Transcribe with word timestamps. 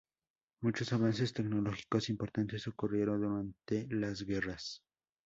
Muchos 0.61 0.93
avances 0.93 1.31
tecnológicos 1.31 2.09
importantes 2.09 2.67
ocurrieron 2.67 3.21
durante 3.21 3.85
las 3.95 4.23
guerras. 4.23 4.81